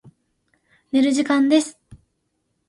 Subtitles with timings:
[0.91, 1.77] 寝る時間です。